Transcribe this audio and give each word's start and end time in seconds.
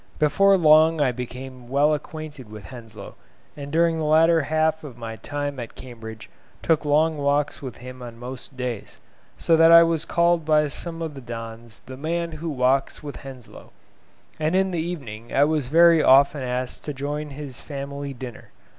Before 0.17 0.57
long 0.57 0.99
I 0.99 1.11
became 1.11 1.69
well 1.69 1.93
acquainted 1.93 2.51
with 2.51 2.63
Henslow, 2.63 3.13
and 3.55 3.71
during 3.71 3.99
the 3.99 4.03
latter 4.03 4.41
half 4.41 4.83
of 4.83 4.97
my 4.97 5.17
time 5.17 5.59
at 5.59 5.75
Cambridge 5.75 6.27
took 6.63 6.83
long 6.85 7.19
walks 7.19 7.61
with 7.61 7.77
him 7.77 8.01
on 8.01 8.17
most 8.17 8.57
days; 8.57 8.99
so 9.37 9.55
that 9.55 9.71
I 9.71 9.83
was 9.83 10.05
called 10.05 10.43
by 10.43 10.69
some 10.69 11.03
of 11.03 11.13
the 11.13 11.21
dons 11.21 11.83
"the 11.85 11.97
man 11.97 12.31
who 12.31 12.49
walks 12.49 13.03
with 13.03 13.17
Henslow;" 13.17 13.69
and 14.39 14.55
in 14.55 14.71
the 14.71 14.79
evening 14.79 15.31
I 15.31 15.43
was 15.43 15.67
very 15.67 16.01
often 16.01 16.41
asked 16.41 16.83
to 16.85 16.93
join 16.93 17.29
his 17.29 17.61
family 17.61 18.11
dinner. 18.11 18.49